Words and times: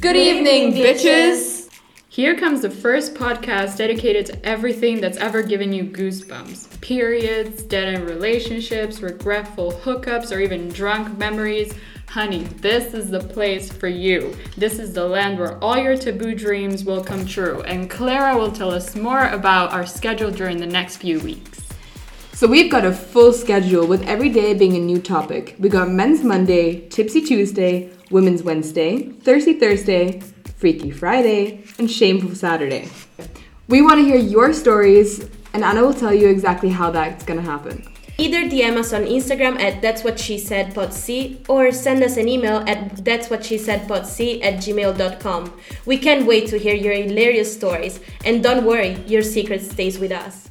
Good 0.00 0.16
evening, 0.16 0.72
bitches! 0.72 1.70
Here 2.08 2.34
comes 2.34 2.62
the 2.62 2.70
first 2.70 3.12
podcast 3.14 3.76
dedicated 3.76 4.24
to 4.26 4.46
everything 4.46 4.98
that's 4.98 5.18
ever 5.18 5.42
given 5.42 5.74
you 5.74 5.84
goosebumps 5.84 6.80
periods, 6.80 7.62
dead 7.64 7.92
end 7.92 8.08
relationships, 8.08 9.02
regretful 9.02 9.72
hookups, 9.72 10.34
or 10.34 10.40
even 10.40 10.70
drunk 10.70 11.18
memories. 11.18 11.74
Honey, 12.08 12.44
this 12.44 12.94
is 12.94 13.10
the 13.10 13.20
place 13.20 13.70
for 13.70 13.88
you. 13.88 14.34
This 14.56 14.78
is 14.78 14.94
the 14.94 15.06
land 15.06 15.38
where 15.38 15.62
all 15.62 15.76
your 15.76 15.98
taboo 15.98 16.34
dreams 16.34 16.82
will 16.82 17.04
come 17.04 17.26
true. 17.26 17.60
And 17.64 17.90
Clara 17.90 18.38
will 18.38 18.52
tell 18.52 18.70
us 18.70 18.96
more 18.96 19.28
about 19.28 19.70
our 19.72 19.84
schedule 19.84 20.30
during 20.30 20.56
the 20.56 20.66
next 20.66 20.96
few 20.96 21.20
weeks. 21.20 21.59
So 22.40 22.46
we've 22.46 22.70
got 22.70 22.86
a 22.86 22.92
full 22.94 23.34
schedule 23.34 23.86
with 23.86 24.02
every 24.08 24.30
day 24.30 24.54
being 24.54 24.74
a 24.74 24.78
new 24.78 24.98
topic. 24.98 25.56
We 25.58 25.68
got 25.68 25.90
Men's 25.90 26.24
Monday, 26.24 26.88
Tipsy 26.88 27.20
Tuesday, 27.20 27.90
Women's 28.10 28.42
Wednesday, 28.42 29.10
Thirsty 29.10 29.60
Thursday, 29.60 30.20
Freaky 30.56 30.90
Friday, 30.90 31.62
and 31.78 31.90
Shameful 31.90 32.34
Saturday. 32.34 32.88
We 33.68 33.82
want 33.82 34.00
to 34.00 34.06
hear 34.06 34.16
your 34.16 34.54
stories, 34.54 35.28
and 35.52 35.62
Anna 35.62 35.82
will 35.82 35.92
tell 35.92 36.14
you 36.14 36.30
exactly 36.30 36.70
how 36.70 36.90
that's 36.90 37.26
going 37.26 37.38
to 37.38 37.44
happen. 37.44 37.86
Either 38.16 38.48
DM 38.48 38.78
us 38.78 38.94
on 38.94 39.02
Instagram 39.02 39.60
at 39.60 39.82
that's 39.82 40.02
what 40.02 40.18
she 40.18 40.38
said 40.38 40.72
C 40.94 41.42
or 41.46 41.70
send 41.72 42.02
us 42.02 42.16
an 42.16 42.26
email 42.26 42.64
at 42.66 43.04
that's 43.04 43.28
what 43.28 43.44
she 43.44 43.58
said 43.58 43.80
C 44.06 44.42
at 44.42 44.54
gmail.com. 44.54 45.60
We 45.84 45.98
can't 45.98 46.24
wait 46.26 46.48
to 46.48 46.58
hear 46.58 46.74
your 46.74 46.94
hilarious 46.94 47.52
stories, 47.54 48.00
and 48.24 48.42
don't 48.42 48.64
worry, 48.64 48.96
your 49.06 49.20
secret 49.20 49.60
stays 49.60 49.98
with 49.98 50.12
us. 50.12 50.50